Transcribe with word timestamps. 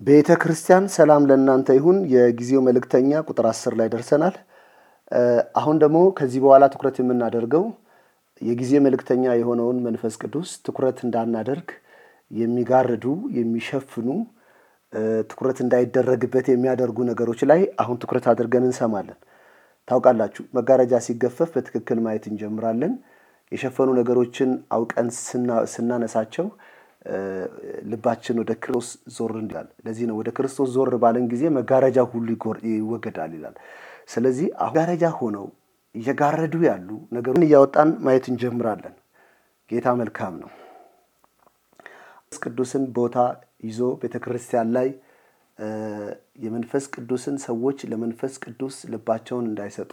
ቤተ 0.00 0.30
ክርስቲያን 0.42 0.84
ሰላም 0.94 1.22
ለእናንተ 1.28 1.68
ይሁን። 1.76 1.98
የጊዜው 2.12 2.60
መልእክተኛ 2.66 3.20
ቁጥር 3.28 3.46
አስር 3.50 3.74
ላይ 3.78 3.88
ደርሰናል። 3.94 4.34
አሁን 5.60 5.76
ደግሞ 5.82 5.98
ከዚህ 6.18 6.40
በኋላ 6.44 6.64
ትኩረት 6.72 6.96
የምናደርገው 7.00 7.64
የጊዜ 8.40 8.72
መልእክተኛ 8.86 9.24
የሆነውን 9.36 9.78
መንፈስ 9.86 10.14
ቅዱስ 10.22 10.48
ትኩረት 10.66 10.98
እንዳናደርግ 11.06 11.68
የሚጋርዱ 12.30 13.04
የሚሸፍኑ 13.36 14.08
ትኩረት 15.30 15.58
እንዳይደረግበት 15.64 16.46
የሚያደርጉ 16.50 16.98
ነገሮች 17.10 17.40
ላይ 17.50 17.60
አሁን 17.82 17.96
ትኩረት 18.02 18.26
አድርገን 18.32 18.66
እንሰማለን። 18.68 19.18
ታውቃላችሁ፣ 19.88 20.42
መጋረጃ 20.56 20.94
ሲገፈፍ 21.06 21.50
በትክክል 21.56 21.98
ማየት 22.06 22.24
እንጀምራለን። 22.30 22.92
የሸፈኑ 23.52 23.88
ነገሮችን 23.98 24.52
አውቀን 24.76 25.08
ስናነሳቸው 25.74 26.46
ልባችን 27.90 28.36
ወደ 28.42 28.52
ክርስቶስ 28.62 28.86
ዞር 29.16 29.32
እንዲላል። 29.40 29.68
ለዚህ 29.86 30.04
ነው 30.10 30.16
ወደ 30.20 30.30
ክርስቶስ 30.36 30.68
ዞር 30.76 30.90
ባለን 31.02 31.26
ጊዜ 31.32 31.44
መጋረጃ 31.58 31.98
ሁሉ 32.12 32.28
ይወገዳል 32.72 33.32
ይላል። 33.38 33.56
ስለዚህ 34.08 34.46
መጋረጃ 34.64 35.04
ሆነው 35.18 35.46
እየጋረዱ 35.94 36.54
ያሉ 36.68 36.88
ነገሮችን 37.16 37.46
እያወጣን 37.46 37.90
ማየት 38.06 38.26
እንጀምራለን። 38.32 38.94
ጌታ 39.70 39.86
መልካም 40.00 40.34
ነው። 40.42 40.50
ቅዱስን 42.42 42.84
ቦታ 42.96 43.16
ይዞ 43.66 43.80
ቤተ 44.00 44.14
ክርስቲያን 44.24 44.68
ላይ 44.76 44.88
የመንፈስ 46.44 46.84
ቅዱስን 46.94 47.36
ሰዎች 47.46 47.78
ለመንፈስ 47.92 48.34
ቅዱስ 48.44 48.76
ልባቸውን 48.92 49.46
እንዳይሰጡ 49.50 49.92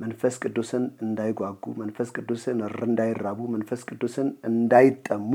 መንፈስ 0.00 0.34
ቅዱስን 0.42 0.84
እንዳይጓጉ 1.04 1.64
መንፈስ 1.80 2.08
ቅዱስን 2.16 2.58
እንዳይራቡ 2.86 3.40
መንፈስ 3.54 3.80
ቅዱስን 3.90 4.28
እንዳይጠሙ 4.50 5.30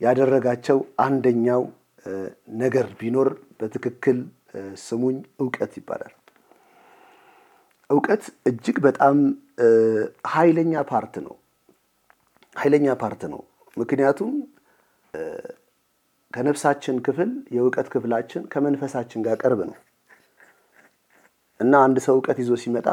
ያደረጋቸው 0.00 0.78
አንደኛው 1.04 1.62
ነገር 2.60 2.86
ቢኖር 3.00 3.28
በትክክል 3.60 4.18
ስሙኝ 4.82 5.16
እውቀት 5.40 5.72
ይባላል። 5.78 6.14
እውቀት 7.90 8.22
እጅግ 8.50 8.76
በጣም 8.86 9.16
ኃይለኛ 10.32 10.74
part 10.90 11.14
ነው። 11.26 11.34
ኃይለኛ 12.56 12.86
part 13.02 13.22
ነው። 13.32 13.40
ምክንያቱም 13.76 14.32
ከነፍሳችን 16.32 16.96
ክፍል 17.06 17.30
የእውቀት 17.54 17.86
ክፍላችን 17.92 18.42
ከመንፈሳችን 18.52 19.20
ጋር 19.26 19.36
ቅርብ 19.42 19.60
ነው 19.68 19.76
እና 21.60 21.74
አንድ 21.86 21.98
ሰው 22.06 22.14
እውቀት 22.16 22.38
ይዞ 22.42 22.52
ሲመጣ 22.62 22.88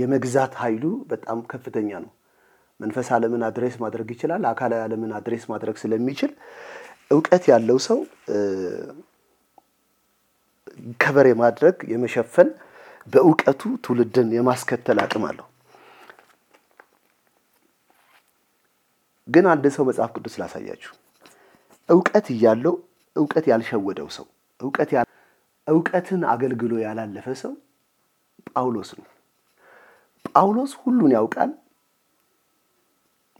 የመግዛት 0.00 0.52
ኃይሉ 0.62 0.84
በጣም 1.10 1.38
ከፍተኛ 1.52 1.90
ነው። 2.04 2.12
መንፈሳዊ 2.80 3.08
ዓለምን 3.16 3.42
address 3.46 3.74
ማድረግ 3.82 4.08
ይችላል። 4.14 4.42
አካላዊ 4.50 4.80
ዓለምን 4.86 5.12
address 5.18 5.44
ማድረግ 5.52 5.76
ስለሚችል 5.82 6.32
እውቀት 7.10 7.44
ያለው 7.52 7.78
ሰው 7.86 7.98
cover 11.00 11.26
የማድረግ 11.30 11.76
የመሸፈን 11.92 12.48
በእውቀቱ 13.12 13.62
ትውልድን 13.84 14.28
የማስከተል 14.36 14.98
አቅም 15.04 15.24
አለው። 15.28 15.46
ግን 19.28 19.44
አንድ 19.52 19.64
ሰው 19.76 19.84
መጽሐፍ 19.88 20.10
ቅዱስ 20.16 20.34
ላሳያችሁ። 20.40 20.92
እውቀት 21.88 22.26
እያለው 22.34 22.74
እውቀት 23.16 23.44
ያልሸወደው 23.50 24.08
ሰው 24.16 24.26
እውቀት 24.60 24.90
እውቀትን 25.66 26.20
አገልግሎ 26.32 26.72
ያላለፈ 26.82 27.28
ሰው 27.40 27.52
ጳውሎስ 28.50 28.90
ነው። 28.98 29.06
ጳውሎስ 30.28 30.72
ሁሉን 30.82 31.12
ያውቃል። 31.16 31.50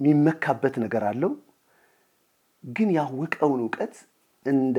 የሚመካበት 0.01 0.75
ነገር 0.85 1.03
አለው። 1.11 1.33
ግን 2.65 2.89
ያወቀውን 2.97 3.61
እውቀት 3.65 3.95
እንደ 4.47 4.79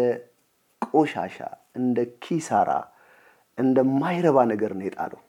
ቆሻሻ፣ 0.82 1.38
እንደ 1.76 1.98
ኪሳራ፣ 2.24 2.70
እንደማይረባ 3.58 4.38
ነገር 4.52 4.72
ነው 4.78 4.86
የጣለው። 4.88 5.22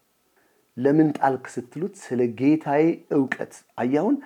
ለምን 0.77 1.09
ጣልክ 1.19 1.45
ስትሉት 1.55 1.95
ስለ 2.03 2.21
ጌታዬ 2.41 2.85
እውቀት 3.17 3.53
አያሁን 3.79 4.17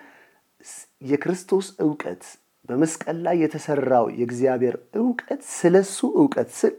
የክርስቶስ 1.03 1.69
እውቀት 1.85 2.25
በመስቀል 2.69 3.17
ላይ 3.27 3.37
የተሰራው 3.43 4.07
የእግዚአብሔር 4.19 4.77
እውቀት 5.01 5.41
ስለሱ 5.55 5.99
እውቀት 6.21 6.51
ስል 6.59 6.75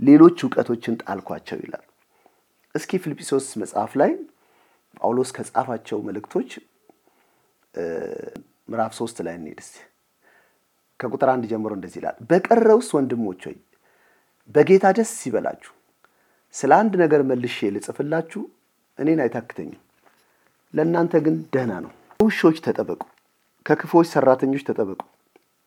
ሌሎች 0.00 0.38
እውቀቶችን 0.44 0.94
ጣልኳቸው 1.02 1.58
ይላል። 1.64 1.84
እስኪ 2.74 3.00
ፊልጵስዩስ 3.04 3.48
መጽሐፍ 3.62 3.92
ላይ 4.00 4.12
ጳውሎስ 4.96 5.30
ከጻፋቸው 5.36 5.98
መልእክቶች 6.06 6.50
ምዕራፍ 8.68 8.92
ሶስት 8.98 9.16
ላይ 9.26 9.34
እንሄድ 9.38 9.58
እስቲ። 9.64 9.76
ከቁጥር 11.00 11.28
አንድ 11.32 11.44
ጀምሮ 11.50 11.72
እንደዚህ 11.76 11.98
ይላል፣ 12.00 12.16
በቀረውስ 12.30 12.88
ወንድሞች 12.96 13.42
ሆይ 13.48 13.56
በጌታ 14.54 14.86
ደስ 14.98 15.12
ይበላችሁ። 15.28 15.72
ስለ 16.54 16.72
አንድ 16.80 16.92
ነገር 17.02 17.20
መልሼ 17.30 17.68
ልጽፍላችሁ 17.74 18.42
እኔን 18.98 19.20
አይታክተኝም። 19.24 19.80
ለእናንተ 20.74 21.14
ግን 21.24 21.36
ደህና 21.54 21.72
ነው። 21.84 21.92
ከውሾች 22.20 22.58
ተጠበቁ፣ 22.66 23.00
ከክፎች 23.66 24.06
ሰራተኞች 24.14 24.62
ተጠበቁ፣ 24.68 25.00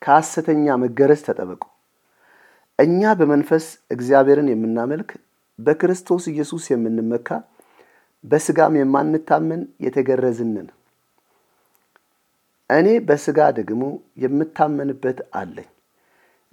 ከሐሰተኛ 0.01 0.75
መገረዝ 0.83 1.21
ተጠበቁ። 1.27 1.63
እኛ 2.79 3.11
በመንፈስ 3.19 3.65
እግዚአብሔርን 3.95 4.47
የምናመልክ 4.51 5.09
በክርስቶስ 5.59 6.23
ኢየሱስ 6.31 6.63
የምንመካ 6.71 7.27
በስጋም 8.23 8.75
የማንታመን 8.79 9.61
የተገረዝንን 9.85 10.67
እኔ 12.71 12.87
በስጋ 13.07 13.39
ደግሞ 13.57 13.83
የምታመንበት 14.23 15.19
አለኝ። 15.39 15.69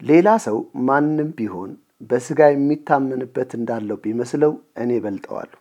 ሌላ 0.00 0.28
ሰው 0.46 0.56
ማንም 0.88 1.30
ቢሆን 1.38 1.70
በስጋ 2.10 2.40
የሚታመንበት 2.50 3.50
እንዳለው 3.58 3.96
ቢመስለው 4.04 4.52
እኔ 4.82 4.90
በልጠዋለሁ። 5.04 5.58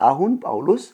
አሁን 0.00 0.32
ጳውሎስ 0.44 0.84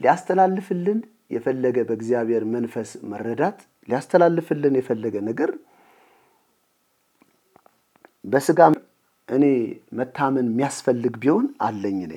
ሊያስተላልፍልን 0.00 1.00
የፈለገ 1.34 1.78
በእግዚአብሔር 1.88 2.44
መንፈስ 2.54 2.90
መረዳት 3.12 3.58
ሊያስተላልፍልን 3.88 4.74
የፈለገ 4.78 5.16
ነገር 5.28 5.50
በስጋ 8.24 8.58
እኔ 9.28 9.44
መታመን 9.98 10.46
የሚያስፈልግ 10.50 11.14
ቢሆን 11.22 11.46
አለኝ 11.66 11.98
እኔ 12.06 12.14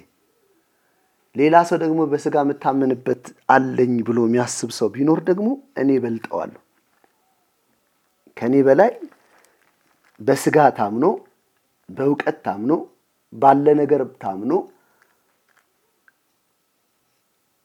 ሌላ 1.36 1.56
ሰው 1.70 1.78
ደግሞ 1.82 2.02
በስጋ 2.12 2.36
የምታመንበት 2.44 3.24
አለኝ 3.54 3.96
ብሎ 4.08 4.20
የሚያስብ 4.28 4.70
ሰው 4.78 4.88
ቢኖር 4.94 5.20
ደግሞ 5.30 5.48
እኔ 5.82 5.90
በልጠዋለሁ። 6.04 6.62
ከእኔ 8.38 8.56
በላይ 8.68 8.92
በስጋ 10.20 10.58
ታምኖ 10.78 11.06
በእውቀት 11.90 12.38
ታምኖ 12.46 12.72
ባለ 13.34 13.66
ነገር 13.82 14.02
ታምኖ 14.22 14.54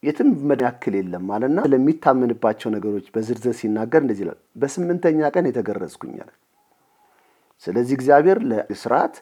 የትም 0.02 0.28
መዳክል 0.50 0.94
የለም 0.98 1.24
ማለትና 1.30 1.58
ስለሚታመንባቸው 1.66 2.68
ነገሮች 2.74 3.06
በዝርዝር 3.14 3.54
ሲናገር 3.58 4.00
እንደዚህ 4.04 4.24
ይላል። 4.24 4.38
በስምንተኛ 4.60 5.28
ቀን 5.34 5.48
የተገረዝኩኝ 5.48 6.14
አለ። 6.22 6.30
ስለዚህ 7.66 7.94
እግዚአብሔር 7.98 8.38
ለስርዓት 8.50 9.14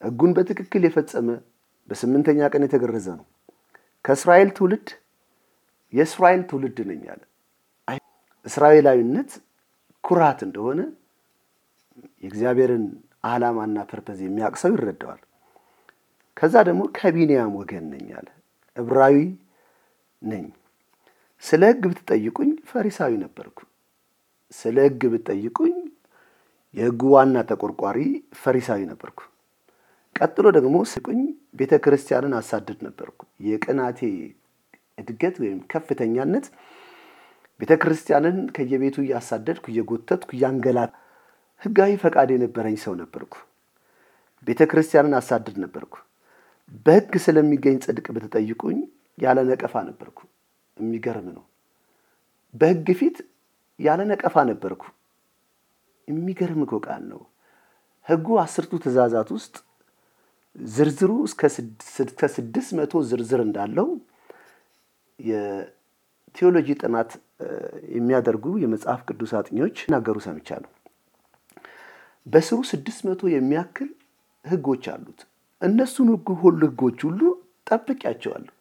ሕጉን 0.00 0.32
በትክክል 0.36 0.82
የፈጸመ 0.86 1.28
በስምንተኛ 1.88 2.40
ቀን 2.52 2.64
የተገረዘ 2.66 3.06
ነው። 3.18 3.26
ከእስራኤል 4.08 4.50
ትውልድ 4.56 4.88
የእስራኤል 5.92 6.42
ትውልድ 6.50 6.78
ነኝ 6.88 7.02
አለ። 7.12 7.22
እስራኤላዊነት 8.46 9.30
ኩራት 10.04 10.40
እንደሆነ 10.46 10.80
የእግዚአብሔርን 12.22 12.84
ዓላማና 13.28 13.78
purpose 13.90 14.18
የሚያውቅ 14.24 14.59
ሰው 14.59 14.72
ይረዳዋል። 14.76 15.20
ከዛ 16.36 16.54
ደግሞ 16.68 16.82
ከቢንያም 16.96 17.52
ወገን 17.58 17.86
ነኝ 17.92 18.06
አለ። 18.18 18.28
ዕብራዊ 18.76 19.16
ነኝ። 20.22 20.46
ስለ 21.42 21.62
ሕግ 21.70 21.82
ብትጠይቁኝ 21.90 22.50
ፈሪሳዊ 22.70 23.12
ነበርኩ። 23.24 23.58
ስለ 24.52 24.76
ሕግ 24.86 25.02
ብትጠይቁኝ 25.12 25.76
የሕጉ 26.74 27.02
ዋና 27.14 27.36
ተቆርቋሪ 27.50 27.98
ፈሪሳዊ 28.40 28.80
ነበርኩ። 28.90 29.20
ቀጥሎ 30.18 30.46
ደግሞ 30.56 30.76
ስቁኝ 30.92 31.20
ቤተ 31.58 31.74
ክርስቲያንን 31.84 32.32
አሳድድ 32.38 32.78
ነበርኩ። 32.86 33.18
የቅናቴ 33.46 34.00
እድገት 34.98 35.36
ወይም 35.42 35.58
ከፍተኛነት 35.72 36.46
ቤተ 37.60 37.72
ክርስቲያንን 37.82 38.36
ከየቤቱ 38.56 38.96
እያሳደድኩ 39.04 39.64
እየጎተትኩ 39.72 40.30
እያንገላ 40.36 40.80
ሕጋዊ 41.62 41.92
ፈቃድ 42.02 42.28
የነበረኝ 42.34 42.76
ሰው 42.84 42.94
ነበርኩ። 43.00 43.34
ቤተ 44.46 44.60
ክርስቲያንን 44.70 45.14
አሳድድ 45.18 45.56
ነበርኩ። 45.64 45.94
በሕግ 46.86 47.12
ስለሚገኝ 47.24 47.76
ጽድቅ 47.84 48.06
ብትጠይቁኝ 48.16 48.78
ያለ 49.18 49.38
ነቀፋ 49.50 49.74
ነበርኩ። 49.88 50.18
የሚገርም 50.76 51.28
ነው። 51.36 51.44
በሕግ 52.54 52.88
ፊት 52.98 53.16
ያለ 53.78 54.00
ነቀፋ 54.10 54.36
ነበርኩ። 54.50 54.82
የሚገርም 56.08 56.60
እኮ 56.66 56.74
ቃል 56.86 57.02
ነው። 57.10 57.20
ሕጉ 58.06 58.36
አስርቱ 58.42 58.72
ትእዛዛት 58.84 59.30
ውስጥ 59.36 59.54
ዝርዝሩ 60.56 61.12
እስከ 61.26 61.42
ስድስት 62.36 62.70
መቶ 62.78 63.02
ዝርዝር 63.10 63.40
እንዳለው 63.44 63.88
የቴዎሎጂ 65.18 66.68
ጥናት 66.82 67.10
የሚያደርጉ 67.96 68.44
የመጽሐፍ 68.62 69.00
ቅዱስ 69.08 69.32
አጥኚዎች 69.38 69.78
ናገሩ 69.92 70.16
ሰምቻለሁ። 70.26 70.70
በስሩ 72.26 72.58
ስድስት 72.70 73.00
መቶ 73.08 73.30
የሚያክል 73.34 73.90
ህጎች 74.44 74.84
አሉት። 74.94 75.20
እነሱን 75.62 76.08
ሁሉ 76.42 76.58
ህጎች 76.64 76.98
ሁሉ 77.08 77.20
ጠብቂያቸዋለሁ። 77.66 78.52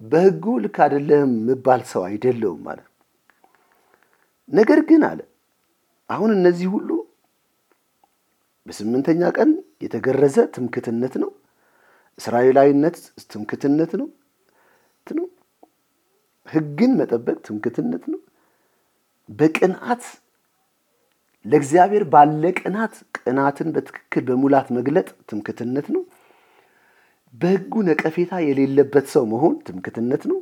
በህጉ 0.00 0.44
ልክ 0.64 0.76
አይደለህም 0.84 1.32
የምባል 1.40 1.82
ሰው 1.90 2.02
አይደለውም 2.08 2.62
ማለት 2.68 2.88
ነገር 4.48 4.80
ግን 4.88 5.02
አለ 5.08 5.20
አሁን 6.10 6.30
እነዚህ 6.36 6.68
ሁሉ 6.74 6.88
በስምንተኛ 8.66 9.22
ቀን 9.36 9.50
የተገረዘ 9.80 10.36
ትምክትነት 10.54 11.14
ነው። 11.22 11.30
እስራኤላዊነት 12.18 12.96
ትምክትነት 13.32 13.92
ነው 14.00 14.08
ነው 15.06 15.26
ህግን 16.48 16.92
መጠበቅ 16.98 17.36
ትምክትነት 17.46 18.04
ነው። 18.12 18.20
በቅንዓት 19.28 20.04
ለእግዚአብሔር 21.44 22.04
ባለ 22.12 22.42
ቅናት 22.58 22.94
ቅናትን 23.18 23.68
በትክክል 23.74 24.22
በሙላት 24.28 24.68
መግለጥ 24.76 25.08
ትምክትነት 25.30 25.86
ነው። 25.94 26.02
በህጉ 27.34 27.82
ነቀፌታ 27.88 28.32
የሌለበት 28.46 29.06
ሰው 29.14 29.24
መሆን 29.32 29.54
ትምክትነት 29.68 30.22
ነው። 30.30 30.38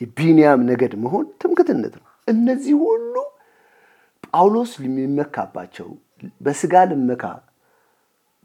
የቢንያም 0.00 0.60
ነገድ 0.70 0.94
መሆን 1.04 1.26
ትምክትነት 1.42 1.94
ነው። 2.00 2.06
እነዚህ 2.28 2.74
ሁሉ 2.84 3.14
ጳውሎስ 4.26 4.72
የሚመካባቸው 4.84 5.88
በስጋ 6.40 6.84
ልመካ፣ 6.90 7.24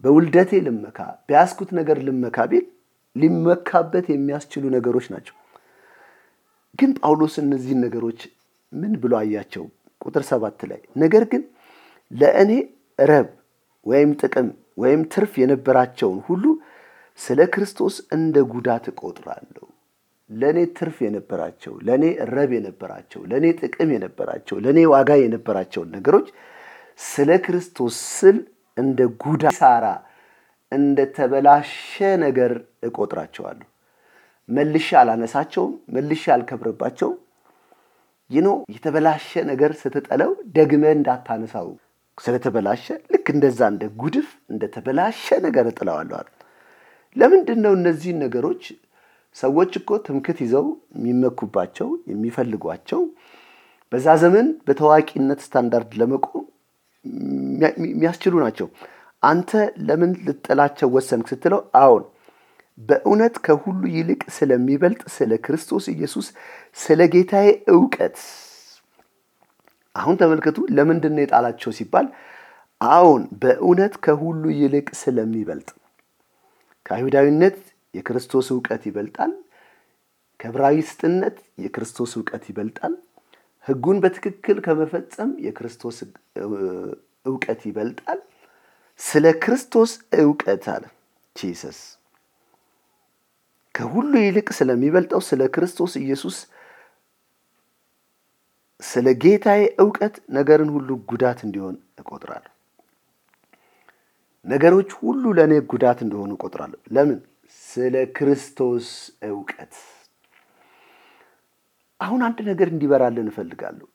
በውልደቴ 0.04 0.50
ልመካ፣ 0.66 0.98
በያዝኩት 1.26 1.70
ነገር 1.78 1.98
ልመካ 2.08 2.38
ቢል 2.50 2.66
ሊመካበት 3.16 4.06
የሚያስችሉ 4.12 4.64
ነገሮች 4.76 5.06
ናቸው። 5.14 5.36
ግን 6.78 6.90
ጳውሎስ 6.98 7.34
እነዚህን 7.42 7.80
ነገሮች 7.86 8.20
ምን 8.72 8.92
ብሎ 9.02 9.12
አያቸው? 9.20 9.64
ቁጥር 10.00 10.22
ሰባት 10.30 10.60
ላይ 10.70 10.80
ነገር 11.02 11.24
ግን 11.30 11.42
ለእኔ 12.10 12.50
ረብ 12.98 13.28
ወይም 13.86 14.10
ጥቅም 14.20 14.48
ወይም 14.78 15.00
ትርፍ 15.12 15.32
የነበራቸውን 15.42 16.18
ሁሉ 16.26 16.44
ስለ 17.18 17.40
ክርስቶስ 17.54 17.94
እንደ 18.16 18.36
ጉዳት 18.52 18.84
እቆጥራለሁ። 18.92 19.64
ለእኔ 20.30 20.58
ትርፍ 20.78 20.96
የነበራቸው፣ 21.04 21.74
ለእኔ 21.86 22.04
ረብ 22.32 22.50
የነበራቸው፣ 22.56 23.20
ለእኔ 23.30 23.46
ጥቅም 23.60 23.90
የነበራቸው፣ 23.94 24.56
ለእኔ 24.64 24.78
ዋጋ 24.92 25.10
የነበራቸውን 25.20 25.90
ነገሮች 25.96 26.28
ስለ 27.06 27.30
ክርስቶስ 27.44 27.96
ስል 28.14 28.38
እንደ 28.78 29.00
ጉዳት 29.22 29.54
ሳራ 29.56 29.86
እንደ 30.72 30.98
ተበላሸ 31.16 31.92
ነገር 32.24 32.52
እቆጥራቸዋለሁ። 32.88 33.66
መልሼ 34.48 34.88
አላነሳቸውም፣ 35.00 35.72
መልሼ 35.94 36.24
አልከብርባቸውም። 36.34 37.16
ይኖ 38.30 38.48
የተበላሸ 38.74 39.30
ነገር 39.50 39.70
ስትጠለው 39.80 40.32
ደግመ 40.56 40.84
እንዳታነሳው 40.96 41.68
ስለተበላሸ 42.18 42.84
ልክ 43.12 43.26
እንደዛ 43.34 43.60
እንደ 43.72 43.84
ጉድፍ 44.00 44.28
እንደ 44.52 44.62
ተበላሸ 44.74 45.26
ነገር 45.46 45.66
እጥለዋለሁ። 45.70 46.24
ለምንድን 47.16 47.60
ነው 47.64 47.72
እነዚህን 47.78 48.18
ነገሮች 48.24 48.62
ሰዎች 49.36 49.72
እኮ 49.80 49.90
ትምክት 50.06 50.38
ይዘው 50.44 50.66
የሚመኩባቸው 50.96 51.88
የሚፈልጓቸው 52.10 53.00
በዛ 53.92 54.06
ዘመን 54.22 54.46
በታዋቂነት 54.66 55.40
ስታንዳርድ 55.44 55.92
ለመቆም 56.00 56.44
የሚያስችሉ 57.86 58.34
ናቸው። 58.44 58.68
አንተ 59.22 59.50
ለምን 59.86 60.12
ልጥላቸው 60.26 60.88
ወሰንክ 60.94 61.26
ስትለው 61.32 61.60
አዎን 61.80 62.04
በእውነት 62.78 63.36
ከሁሉ 63.46 63.80
ይልቅ 63.94 64.20
ስለሚበልጥ 64.36 65.00
ስለ 65.14 65.32
ክርስቶስ 65.44 65.84
ኢየሱስ 65.94 66.26
ስለ 66.78 67.00
ጌታዬ 67.14 67.46
እውቀት። 67.74 68.18
አሁን 69.94 70.16
ተመልከቱ፣ 70.20 70.58
ለምንድን 70.76 71.16
የጣላቸው 71.22 71.70
ሲባል 71.78 72.06
አዎን 72.80 73.22
በእውነት 73.40 73.94
ከሁሉ 74.04 74.42
ይልቅ 74.60 74.88
ስለሚበልጥ 75.00 75.68
ከአይሁዳዊነት 76.86 77.56
የክርስቶስ 77.94 78.46
እውቀት 78.54 78.82
ይበልጣል። 78.88 79.32
ከዕብራይስጥነት 80.40 81.36
የክርስቶስ 81.58 82.12
እውቀት 82.16 82.44
ይበልጣል። 82.50 82.94
ሕጉን 83.68 83.98
በትክክል 84.02 84.58
ከመፈጸም 84.66 85.30
የክርስቶስ 85.46 85.96
እውቀት 87.26 87.60
ይበልጣል። 87.68 88.20
ስለ 89.00 89.26
ክርስቶስ 89.42 89.90
እውቀት 90.20 90.64
አለ 90.74 90.84
ጂሰስ 91.36 91.80
ከሁሉ 93.74 94.12
ይልቅ 94.20 94.48
ስለሚበልጠው 94.58 95.20
ስለ 95.28 95.42
ክርስቶስ 95.54 95.92
ኢየሱስ 96.00 96.36
ስለ 98.82 99.06
ጌታዬ 99.22 99.62
እውቀት 99.82 100.14
ነገርን 100.36 100.70
ሁሉ 100.74 100.88
ጉዳት 101.10 101.38
እንዲሆን 101.46 101.76
እቆጥራለሁ። 102.00 102.52
ነገሮች 104.46 104.90
ሁሉ 105.00 105.32
ለእኔ 105.38 105.54
ጉዳት 105.72 105.98
እንደሆኑ 106.04 106.30
እቆጥራለሁ። 106.36 106.80
ለምን? 106.90 107.18
ስለ 107.62 107.94
ክርስቶስ 108.16 108.86
እውቀት። 109.28 109.72
አሁን 112.00 112.20
አንድ 112.26 112.38
ነገር 112.48 112.68
እንዲበራልን 112.72 113.28
እፈልጋለሁ። 113.30 113.86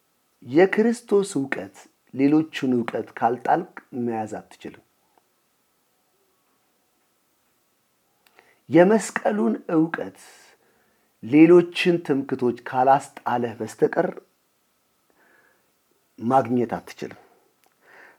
የክርስቶስ 0.44 1.29
እውቀት 1.39 1.75
ሌሎቹን 2.13 2.71
እውቀት 2.77 3.07
ካልጣልቅ 3.19 3.75
መያዝ 4.05 4.33
አትችልም። 4.39 4.83
የመስቀሉን 8.69 9.55
እውቀት 9.75 10.19
ሌሎችን 11.23 11.95
ትምክቶች 12.07 12.57
ካላስጣለህ 12.69 13.53
በስተቀር 13.59 14.07
ማግኘት 16.19 16.71
አትችልም። 16.77 17.19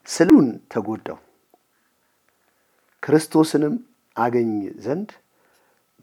ስሉን 0.07 0.47
ተጎዳው 0.71 1.19
ክርስቶስንም 3.03 3.75
አገኝ 4.15 4.51
ዘንድ 4.85 5.09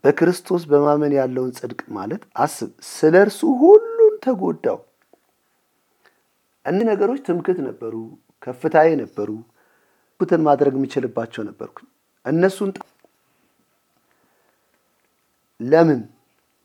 በክርስቶስ 0.05 0.63
በማመን 0.71 1.13
ያለውን 1.19 1.51
ጽድቅ 1.59 1.81
ማለት 1.97 2.23
አስብ። 2.45 2.71
ስለ 2.93 3.15
እርሱ 3.25 3.41
ሁሉን 3.61 4.15
ተጎዳው። 4.25 4.79
እኒህ 6.65 6.87
ነገሮች 6.91 7.21
ትምክት 7.27 7.59
ነበሩ፣ 7.67 7.95
ከፍታዬ 8.43 8.89
ነበሩ፣ 9.03 9.31
ኩትን 10.21 10.43
ማድረግ 10.47 10.75
የምችልባቸው 10.79 11.43
ነበርኩ። 11.49 11.79
እነሱን 12.25 12.71
ለምን 15.61 16.01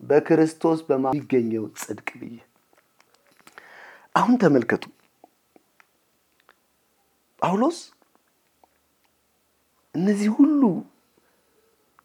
በክርስቶስ 0.02 0.80
በሚገኘው 0.88 1.64
ጽድቅ 1.82 2.10
ብዬ። 2.20 2.36
አሁን 4.16 4.36
ተመልከቱ 4.44 4.84
ጳውሎስ 7.42 7.80
እነዚህ 9.96 10.30
ሁሉ 10.38 10.62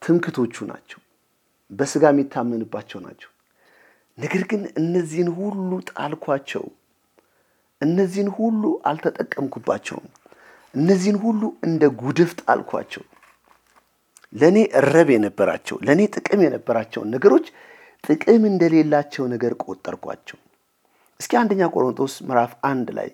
ትምክቶቹ 0.03 0.65
ናቸው፣ 0.71 1.01
በስጋ 1.73 2.05
የሚታመንባቸው 2.13 3.01
ናቸው። 3.07 3.31
ነገር 4.19 4.43
ግን 4.51 4.63
እነዚህን 4.81 5.31
ሁሉ 5.37 5.71
ጣልኳቸው፣ 5.91 6.65
እነዚህን 7.81 8.29
ሁሉ 8.37 8.63
አልተጠቀምኩባቸውም፣ 8.89 10.09
እነዚህን 10.75 11.19
ሁሉ 11.25 11.41
እንደ 11.67 11.83
ጉድፍ 12.01 12.31
ጣልኳቸው። 12.43 13.05
ለእኔ 14.33 14.59
ረብ 14.89 15.09
የነበራቸው 15.15 15.77
ለእኔ 15.87 16.03
ጥቅም 16.15 16.41
የነበራቸውን 16.45 17.11
ነገሮች 17.15 17.47
ጥቅም 18.05 18.45
እንደሌላቸው 18.51 19.25
ነገር 19.33 19.53
ቆጠርኳቸው። 19.65 20.39
እስኪ 21.21 21.33
አንደኛ 21.41 21.63
ቆሮንቶስ 21.75 22.15
ምዕራፍ 22.29 22.53
አንድ 22.71 22.89
ላይ 22.99 23.11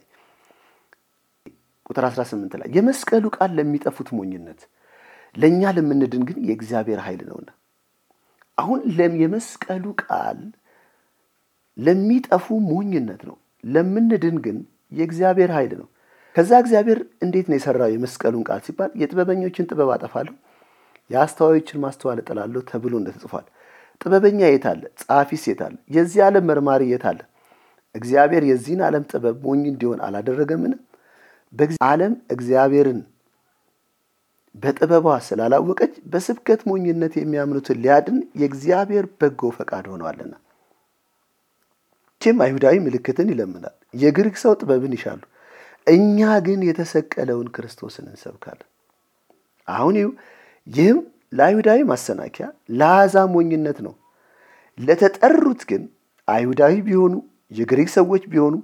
ቁጥር 1.86 2.04
18 2.08 2.54
ላይ 2.60 2.68
የመስቀሉ 2.76 3.24
ቃል 3.36 3.50
ለሚጠፉት 3.58 4.08
ሞኝነት 4.16 4.60
ለእኛ 5.36 5.70
ለምንድን 5.76 6.22
ግን 6.28 6.38
የእግዚአብሔር 6.48 7.00
ኃይል 7.06 7.22
ነውና። 7.28 7.50
አሁን 8.58 8.80
የመስቀሉ 9.22 9.84
ቃል 10.02 10.40
ለሚጠፉ 11.76 12.46
ሞኝነት 12.68 13.22
ነው፣ 13.28 13.36
ለምንድን 13.64 14.36
ግን 14.44 14.56
የእግዚአብሔር 14.92 15.50
ኃይል 15.56 15.72
ነው። 15.80 15.88
ከዛ 16.36 16.50
እግዚአብሔር 16.62 16.98
እንዴት 17.24 17.46
ነው 17.50 17.56
የሰራው 17.58 17.90
የመስቀሉን 17.92 18.42
ቃል 18.48 18.60
ሲባል 18.66 18.90
የጥበበኞችን 19.00 19.68
ጥበብ 19.70 19.90
አጠፋለሁ፣ 19.94 20.34
የአስተዋዮችን 21.10 21.82
ማስተዋል 21.84 22.18
እጥላለሁ 22.22 22.60
ተብሎ 22.70 22.92
እንደተጽፏል። 23.00 23.46
ጥበበኛ 24.00 24.40
የት 24.46 24.66
አለ? 24.70 24.82
ጸሐፊስ 25.00 25.44
የት 25.50 25.60
አለ? 25.66 25.74
የዚህ 25.90 26.20
ዓለም 26.26 26.44
መርማሪ 26.50 26.82
የት 26.90 27.04
አለ? 27.10 27.20
እግዚአብሔር 27.94 28.42
የዚህን 28.50 28.82
ዓለም 28.88 29.04
ጥበብ 29.10 29.36
ሞኝ 29.46 29.62
እንዲሆን 29.72 30.00
አላደረገምን? 30.06 30.74
ዓለም 31.88 32.12
እግዚአብሔርን 32.30 33.00
በጥበቧ 34.62 35.06
ስላላወቀች 35.26 35.94
በስብከት 36.12 36.60
ሞኝነት 36.68 37.14
የሚያምኑትን 37.18 37.80
ሊያድን 37.82 38.18
የእግዚአብሔር 38.40 39.06
በጎ 39.20 39.50
ፈቃድ 39.56 39.84
ሆነዋልና። 39.92 40.34
ቼም 42.22 42.38
አይሁዳዊ 42.44 42.76
ምልክትን 42.84 43.28
ይለምናል፣ 43.32 43.74
የግሪክ 43.94 44.36
ሰው 44.42 44.52
ጥበብን 44.60 44.94
ይሻሉ፣ 44.96 45.20
እኛ 45.86 46.18
ግን 46.46 46.60
የተሰቀለውን 46.68 47.48
ክርስቶስን 47.54 48.06
እንሰብካለን። 48.10 48.68
አሁን 49.68 49.94
ይህም 50.66 50.98
ለአይሁዳዊ 51.32 51.78
ማሰናከያ 51.90 52.46
ለአሕዛብ 52.78 53.28
ሞኝነት 53.34 53.78
ነው። 53.86 53.94
ለተጠሩት 54.78 55.62
ግን 55.70 55.82
አይሁዳዊ 56.28 56.74
ቢሆኑ 56.86 57.14
የግሪክ 57.52 57.88
ሰዎች 57.96 58.22
ቢሆኑ 58.32 58.54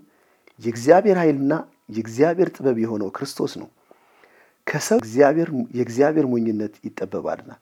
የእግዚአብሔር 0.61 1.17
ኃይልና 1.23 1.53
የእግዚአብሔር 1.91 2.49
ጥበብ 2.57 2.77
የሆነው 2.83 3.09
ክርስቶስ 3.17 3.53
ነው። 3.63 3.69
ከሰው 4.67 4.99
የእግዚአብሔር 5.75 6.27
ሞኝነት 6.33 6.75
ይጠበባልና 6.87 7.53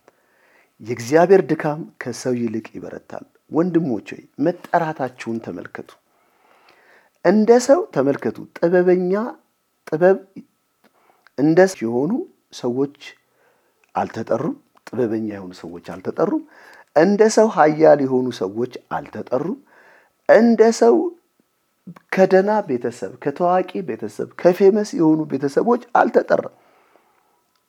የእግዚአብሔር 0.81 1.43
ድካም 1.51 1.81
ከሰው 1.99 2.35
ይልቅ 2.39 2.67
ይበረታል። 2.77 3.25
ወንድሞች 3.51 4.09
ሆይ 4.13 4.23
መጠራታችሁን 4.47 5.39
ተመልከቱ። 5.45 5.91
እንደ 7.25 7.51
ሰው 7.67 7.81
ተመልከቱ። 7.95 8.39
ጥበበኛ 8.59 9.13
ጥበብ 9.87 10.19
እንደ 11.39 11.59
የሆኑ 11.83 12.13
ሰዎች 12.55 12.97
አልተጠሩም። 13.95 14.57
ጥበበኛ 14.87 15.29
የሆኑ 15.33 15.53
ሰዎች 15.61 15.85
አልተጠሩም። 15.95 16.43
እንደ 16.97 17.23
ሰው 17.37 17.47
ኃያል 17.57 18.01
የሆኑ 18.05 18.27
ሰዎች 18.41 18.73
አልተጠሩም። 18.97 19.59
እንደ 20.29 20.63
ሰው 20.81 20.97
ከደና 22.15 22.51
ቤተሰብ፣ 22.67 23.13
ከታዋቂ 23.23 23.71
ቤተሰብ፣ 23.89 24.29
ከፌመስ 24.41 24.91
የሆኑ 24.99 25.21
ቤተሰቦች 25.33 25.83
አልተጠራም። 26.01 26.57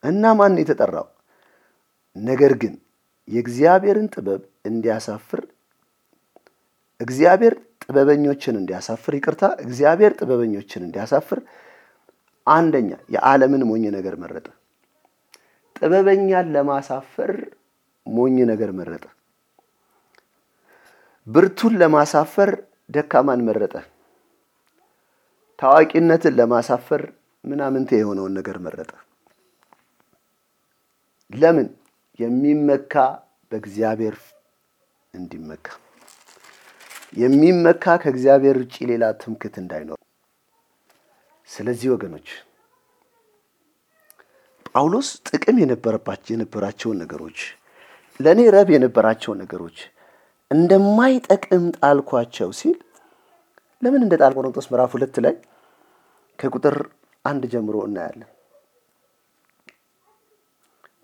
እና 0.03 0.33
ማን 0.39 0.55
የተጠራው? 0.61 1.07
ነገር 2.15 2.53
ግን 2.61 2.73
የእግዚአብሔርን 3.27 4.07
ጥበብ 4.13 4.41
እንዲያሳፍር 4.69 5.41
እግዚአብሔር 6.99 7.53
ጥበበኞችን 7.83 8.55
እንዲያሳፍር 8.59 9.13
ይቅርታ፣ 9.17 9.43
እግዚአብሔር 9.63 10.11
ጥበበኞችን 10.19 10.81
እንዲያሳፍር 10.87 11.39
አንደኛ 12.47 12.91
የዓለምን 13.13 13.63
ሞኝ 13.69 13.83
ነገር 13.97 14.15
መረጠ። 14.23 14.47
ጥበበኛን 15.75 16.47
ለማሳፈር 16.55 17.33
ሞኝ 18.07 18.37
ነገር 18.51 18.71
መረጠ። 18.79 19.05
ብርቱን 21.27 21.73
ለማሳፈር 21.81 22.51
ደካማን 22.89 23.41
መረጠ። 23.47 23.75
ታዋቂነትን 25.59 26.33
ለማሳፈር 26.39 27.01
ምናምንቴ 27.43 27.89
የሆነውን 27.99 28.33
ነገር 28.39 28.57
መረጠ። 28.59 28.91
ለምን? 31.33 31.67
የሚመካ 32.19 32.93
በእግዚአብሔር 33.51 34.15
እንዲመካ 35.13 35.65
የሚመካ 37.17 37.85
ከእግዚአብሔር 38.03 38.55
ውጭ 38.61 38.75
ሌላ 38.89 39.03
ትምክት 39.21 39.55
እንዳይኖር። 39.61 39.99
ስለዚህ 41.49 41.87
ወገኖች 41.93 42.27
ጳውሎስ 44.69 45.09
ጥቅም 45.27 45.57
የነበራቸውን 45.61 46.97
ነገሮች 47.03 47.39
ለእኔ 48.19 48.39
ረብ 48.55 48.69
የነበራቸውን 48.73 49.41
ነገሮች 49.43 49.77
እንደማይጠቅም 50.51 51.65
ጣልኳቸው 51.77 52.49
ሲል 52.59 52.77
ለምን 53.81 54.03
እንደ 54.05 54.15
ጣል 54.21 54.33
ቆሮንቶስ 54.37 54.67
ምዕራፍ 54.71 54.91
ሁለት 54.97 55.15
ላይ 55.25 55.35
ከቁጥር 56.39 56.75
አንድ 57.25 57.43
ጀምሮ 57.53 57.75
እናያለን። 57.87 58.29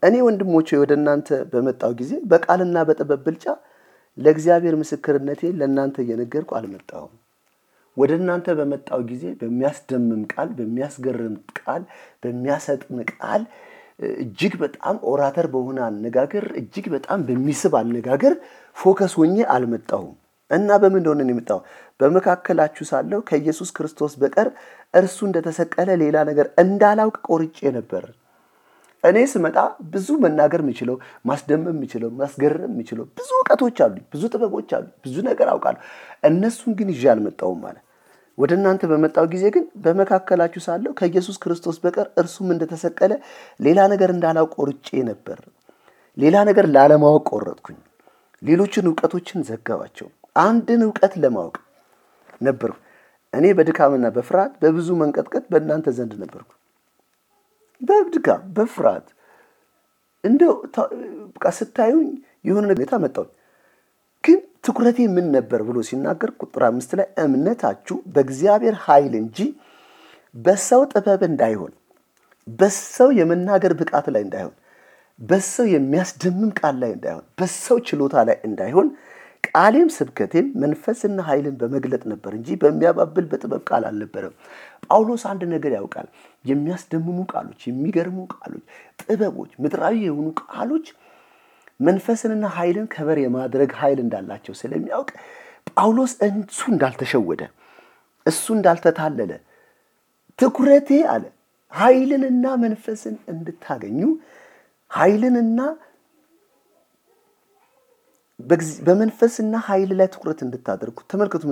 እኔ 0.03 0.15
ወንድሞቼ 0.25 0.69
ወደ 0.81 0.91
እናንተ 0.99 1.29
በመጣሁ 1.51 1.91
ጊዜ 1.99 2.11
በቃልና 2.31 2.77
በጥበብ 2.89 3.21
ብልጫ 3.25 3.45
ለእግዚአብሔር 4.17 4.75
ምስክርነቴ 4.81 5.41
ለእናንተ 5.59 5.97
እየነገርኩ 6.03 6.51
አልመጣሁም። 6.59 7.13
ወደ 7.97 8.11
እናንተ 8.19 8.47
በመጣሁ 8.59 9.01
ጊዜ 9.09 9.23
በሚያስደምም 9.39 10.21
ቃል፣ 10.33 10.49
በሚያስገርም 10.57 11.35
ቃል፣ 11.59 11.83
በሚያሰጥም 12.23 12.97
ቃል 13.13 13.41
እጅግ 14.19 14.53
በጣም 14.61 14.95
orator 15.11 15.47
በሆነ 15.53 15.79
አነጋገር 15.87 16.45
እጅግ 16.61 16.85
በጣም 16.93 17.19
በሚስብ 17.27 17.73
አነጋገር 17.79 18.33
focus 18.77 19.13
ሆኜ 19.19 19.35
አልመጣሁም 19.55 20.13
እና 20.51 20.69
በምን 20.81 20.99
እንደሆነ 20.99 21.25
የመጣሁ? 21.25 21.59
በመካከላችሁ 21.99 22.83
ሳለሁ 22.89 23.19
ከኢየሱስ 23.27 23.69
ክርስቶስ 23.77 24.13
በቀር 24.21 24.47
እርሱ 24.93 25.17
እንደተሰቀለ 25.27 25.89
ሌላ 26.03 26.17
ነገር 26.29 26.47
እንዳላውቅ 26.63 27.17
ቆርጬ 27.27 27.59
ነበር። 27.77 28.05
እኔ 29.03 29.17
ስመጣ 29.31 29.57
ብዙ 29.91 30.07
መናገር 30.23 30.61
የምችለው 30.63 30.95
ማስደመም 31.29 31.75
የምችለው 31.75 32.09
ማስገረም 32.19 32.71
የምችለው 32.71 33.05
ብዙ 33.17 33.29
እውቀቶች 33.37 33.77
አሉ፣ 33.85 33.95
ብዙ 34.13 34.23
ጥበቦች 34.33 34.71
አሉ፣ 34.77 34.87
ብዙ 35.05 35.15
ነገር 35.29 35.47
አውቃለሁ። 35.53 35.81
እነሱን 36.23 36.73
ግን 36.79 36.89
ይዤ 36.93 37.05
አልመጣሁም 37.13 37.59
ማለት 37.65 37.83
ወደ 38.37 38.51
እናንተ 38.57 38.83
በመጣው 38.91 39.25
ጊዜ 39.31 39.45
ግን 39.55 39.63
በመካከላችሁ 39.83 40.61
ሳለሁ 40.65 40.91
ከኢየሱስ 40.99 41.37
ክርስቶስ 41.43 41.77
በቀር 41.83 42.07
እርሱም 42.21 42.49
እንደተሰቀለ 42.53 43.13
ሌላ 43.59 43.79
ነገር 43.93 44.09
እንዳላውቅ 44.13 44.51
ቆርጬ 44.57 44.89
ነበር። 45.09 45.39
ሌላ 46.17 46.37
ነገር 46.49 46.65
ላለማወቅ 46.75 47.25
ቆረጥኩኝ። 47.31 47.79
ሌሎችን 48.41 48.87
እውቀቶችን 48.89 49.45
ዘገባቸው። 49.49 50.07
አንድን 50.41 50.81
እውቀት 50.85 51.13
ለማወቅ 51.23 51.55
ነበርኩ። 52.41 52.77
እኔ 53.33 53.45
በድካምና 53.57 54.07
በፍርሃት 54.15 54.53
በብዙ 54.61 54.89
መንቀጥቀጥ 55.01 55.43
በእናንተ 55.51 55.89
ዘንድ 55.97 56.13
ነበርኩ። 56.23 56.49
በድካም 57.81 58.41
በፍርሃት 58.55 59.07
እንደው 60.23 60.53
ስታዩኝ 61.57 62.09
የሆነ 62.47 62.65
ሁኔታ 62.73 62.93
መጣሁኝ። 63.03 63.29
ግን 64.23 64.37
ትኩረቴ 64.65 64.99
ምን 65.13 65.27
ነበር 65.35 65.59
ብሎ 65.67 65.77
ሲናገር 65.89 66.31
ቁጥር 66.41 66.63
አምስት 66.67 66.91
ላይ 66.99 67.07
እምነታችሁ 67.23 67.97
በእግዚአብሔር 68.15 68.75
ኃይል 68.85 69.13
እንጂ 69.21 69.37
በሰው 70.35 70.81
ጥበብ 70.91 71.21
እንዳይሆን፣ 71.29 71.71
በሰው 72.59 73.09
የመናገር 73.19 73.73
ብቃት 73.79 74.07
ላይ 74.13 74.23
እንዳይሆን፣ 74.25 74.55
በሰው 75.19 75.65
የሚያስደምም 75.73 76.51
ቃል 76.59 76.75
ላይ 76.83 76.91
እንዳይሆን፣ 76.95 77.25
በሰው 77.39 77.77
ችሎታ 77.87 78.23
ላይ 78.29 78.37
እንዳይሆን 78.49 78.89
ቃሌም 79.47 79.89
ስብከቴም 79.95 80.47
መንፈስና 80.63 81.19
ኃይልን 81.27 81.55
በመግለጥ 81.59 82.01
ነበር 82.11 82.31
እንጂ 82.37 82.57
በሚያባብል 82.61 83.25
በጥበብ 83.31 83.61
ቃል 83.69 83.83
አልነበረም። 83.89 84.33
ጳውሎስ 84.85 85.23
አንድ 85.31 85.41
ነገር 85.53 85.71
ያውቃል። 85.77 86.07
የሚያስደምሙ 86.45 87.19
ቃሎች፣ 87.31 87.61
የሚገርሙ 87.69 88.17
ቃሎች፣ 88.35 88.63
ጥበቦች፣ 89.01 89.51
ምድራዊ 89.63 89.95
የሆኑ 90.05 90.27
ቃሎች 90.45 90.87
መንፈስንና 91.79 92.45
ኃይልን 92.55 92.87
ከበር 92.93 93.17
የማድረግ 93.23 93.71
ኃይል 93.81 93.99
እንዳላቸው 94.03 94.53
ስለሚያውቅ 94.61 95.09
ጳውሎስ 95.71 96.13
እሱ 96.27 96.61
እንዳልተሸወደ 96.73 97.41
እሱ 98.25 98.45
እንዳልተታለለ 98.57 99.31
ትኩረቴ 100.39 100.89
አለ 101.13 101.23
ኃይልንና 101.73 102.45
መንፈስን 102.63 103.15
እንድታገኙ 103.33 104.01
ኃይልንና 104.91 105.59
በመንፈስና 108.87 109.55
ኃይል 109.65 109.89
ላይ 109.99 110.07
ትኩረት 110.13 110.39
እንድታደርጉ 110.45 110.97
ተመልከቱ። 111.11 111.43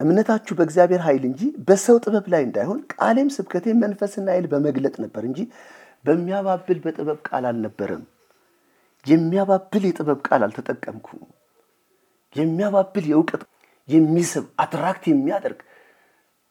እምነታችሁ 0.00 0.54
በእግዚአብሔር 0.58 1.02
ኃይል 1.04 1.22
እንጂ 1.28 1.42
በሰው 1.68 1.96
ጥበብ 2.04 2.26
ላይ 2.32 2.42
እንዳይሆን 2.46 2.80
ቃሌም 2.94 3.28
ስብከቴ 3.36 3.74
መንፈስና 3.82 4.26
ኃይል 4.34 4.46
በመግለጥ 4.52 4.94
ነበር 5.04 5.22
እንጂ 5.28 5.40
በሚያባብል 6.04 6.78
በጥበብ 6.84 7.18
ቃል 7.28 7.44
አልነበረም። 7.50 8.02
የሚያባብል 9.06 9.84
የጥበብ 9.88 10.18
ቃል 10.28 10.42
አልተጠቀምኩ። 10.46 11.08
የሚያባብል 12.36 13.04
የእውቀት 13.10 13.42
የሚስብ 13.88 14.44
አትራክት 14.62 15.04
የሚያደርግ 15.10 15.60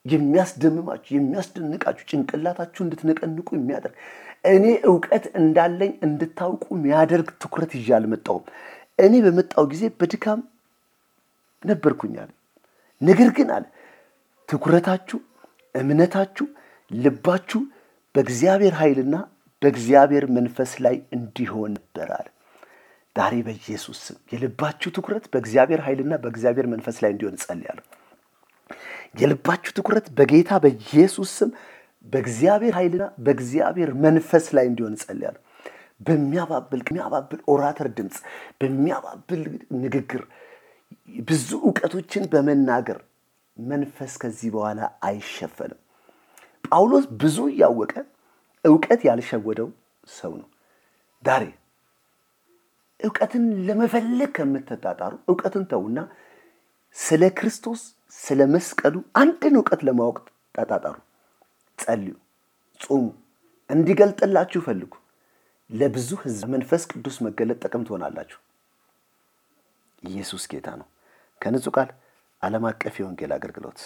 የሚያስደምማችሁ 0.05 1.11
የሚያስደንቃችሁ 1.15 2.05
ጭንቅላታችሁ 2.11 2.81
እንድትነቀንቁ 2.85 3.47
የሚያደርግ 3.57 3.95
እኔ 4.47 4.65
እውቀት 4.89 5.25
እንዳለኝ 5.39 5.91
እንድታውቁ 6.07 6.65
የሚያደርግ 6.75 7.29
ትኩረት 7.43 7.71
ይዤ 7.77 7.89
አልመጣሁም። 7.97 8.43
እኔ 8.99 9.13
በመጣው 9.25 9.65
ጊዜ 9.71 9.83
በድካም 9.99 10.41
ነበርኩኝ 11.63 12.13
አለ። 12.23 12.31
ነገር 13.01 13.29
ግን 13.37 13.49
አለ 13.55 13.65
ትኩረታችሁ፣ 14.49 15.19
እምነታችሁ፣ 15.75 16.45
ልባችሁ 16.91 17.61
በእግዚአብሔር 18.15 18.73
ኃይልና 18.81 19.15
በእግዚአብሔር 19.61 20.25
መንፈስ 20.37 20.71
ላይ 20.85 20.95
እንዲሆን 21.15 21.71
ነበር 21.77 22.09
አለ። 22.17 22.27
ዛሬ 23.15 23.33
በኢየሱስ 23.45 23.97
ስም 24.05 24.17
የልባችሁ 24.31 24.89
ትኩረት 24.95 25.25
በእግዚአብሔር 25.33 25.81
ኃይልና 25.85 26.13
በእግዚአብሔር 26.23 26.67
መንፈስ 26.73 26.97
ላይ 27.03 27.11
እንዲሆን 27.13 27.35
እጸልያለሁ። 27.37 27.85
የልባችሁ 29.21 29.71
ትኩረት 29.77 30.07
በጌታ 30.17 30.51
በኢየሱስ 30.63 31.31
ስም 31.39 31.51
በእግዚአብሔር 32.05 32.73
ኃይልና 32.77 33.03
በእግዚአብሔር 33.25 33.91
መንፈስ 34.05 34.45
ላይ 34.55 34.65
እንዲሆን 34.71 34.95
እጸልያለሁ። 34.97 35.41
በሚያባብል 36.07 36.81
የሚያባብል 36.85 37.39
ኦራተር 37.51 37.87
ድምፅ 37.97 38.17
በሚያባብል 38.61 39.43
ንግግር 39.83 40.23
ብዙ 41.27 41.49
እውቀቶችን 41.61 42.23
በመናገር 42.31 42.99
መንፈስ 43.57 44.13
ከዚህ 44.21 44.49
በኋላ 44.55 44.79
አይሸፈንም። 45.07 45.79
ጳውሎስ 46.65 47.05
ብዙ 47.21 47.37
እያወቀ 47.51 47.93
እውቀት 48.65 49.01
ያልሸወደው 49.07 49.69
ሰው 50.09 50.31
ነው። 50.39 50.47
ዛሬ 51.23 51.43
እውቀትን 52.99 53.43
ለመፈለግ 53.67 54.29
ከምትጣጣሩ 54.35 55.13
እውቀትን 55.29 55.63
ተውና 55.71 55.99
ስለ 56.95 57.23
ክርስቶስ 57.37 57.81
ስለ 58.15 58.41
መስቀሉ 58.53 58.93
አንድን 59.21 59.55
እውቀት 59.59 59.81
ለማወቅ 59.87 60.17
ተጣጣሩ። 60.55 60.95
ጸልዩ፣ 61.79 62.13
ጹሙ፣ 62.79 63.05
እንዲገልጥላችሁ 63.69 64.61
ፈልጉ። 64.67 64.91
ለብዙ 65.69 66.09
ሕዝብ 66.23 66.49
መንፈስ 66.53 66.83
ቅዱስ 66.91 67.15
መገለጥ 67.25 67.57
ጥቅም 67.63 67.83
ትሆናላችሁ። 67.87 68.39
ኢየሱስ 70.05 70.43
ጌታ 70.51 70.67
ነው። 70.81 70.87
ከንጹህ 71.41 71.73
ቃል 71.77 71.89
ዓለም 72.41 72.65
አቀፍ 72.69 72.95
የወንጌል 72.99 73.31
አገልግሎት 73.37 73.79